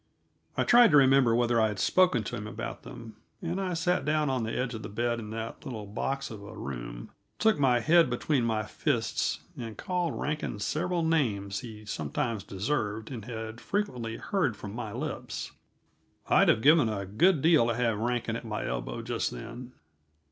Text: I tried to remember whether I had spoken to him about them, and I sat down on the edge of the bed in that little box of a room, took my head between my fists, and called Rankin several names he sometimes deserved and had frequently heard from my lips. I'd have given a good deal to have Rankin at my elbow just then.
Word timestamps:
I 0.57 0.63
tried 0.63 0.89
to 0.89 0.97
remember 0.97 1.35
whether 1.35 1.61
I 1.61 1.67
had 1.67 1.77
spoken 1.77 2.23
to 2.23 2.35
him 2.35 2.47
about 2.47 2.81
them, 2.81 3.17
and 3.39 3.61
I 3.61 3.75
sat 3.75 4.03
down 4.03 4.31
on 4.31 4.41
the 4.41 4.57
edge 4.57 4.73
of 4.73 4.81
the 4.81 4.89
bed 4.89 5.19
in 5.19 5.29
that 5.29 5.63
little 5.63 5.85
box 5.85 6.31
of 6.31 6.41
a 6.41 6.57
room, 6.57 7.11
took 7.37 7.59
my 7.59 7.81
head 7.81 8.09
between 8.09 8.43
my 8.43 8.63
fists, 8.63 9.41
and 9.55 9.77
called 9.77 10.19
Rankin 10.19 10.57
several 10.57 11.03
names 11.03 11.59
he 11.59 11.85
sometimes 11.85 12.43
deserved 12.43 13.11
and 13.11 13.25
had 13.25 13.61
frequently 13.61 14.17
heard 14.17 14.57
from 14.57 14.73
my 14.73 14.91
lips. 14.91 15.51
I'd 16.27 16.49
have 16.49 16.63
given 16.63 16.89
a 16.89 17.05
good 17.05 17.43
deal 17.43 17.67
to 17.67 17.75
have 17.75 17.99
Rankin 17.99 18.35
at 18.35 18.43
my 18.43 18.65
elbow 18.65 19.03
just 19.03 19.29
then. 19.29 19.73